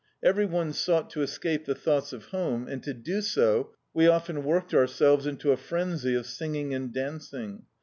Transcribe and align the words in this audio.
Every 0.23 0.47
one 0.47 0.73
sought 0.73 1.11
to 1.11 1.21
escape 1.21 1.65
the 1.65 1.75
thoughts 1.75 2.11
of 2.11 2.25
home, 2.29 2.67
and 2.67 2.81
to 2.81 2.91
do 2.91 3.21
so, 3.21 3.75
we 3.93 4.07
often 4.07 4.43
worked 4.43 4.73
ourselves 4.73 5.27
into 5.27 5.51
a 5.51 5.57
frenzy 5.57 6.15
of 6.15 6.25
singing 6.25 6.73
and 6.73 6.91
dancing. 6.91 7.65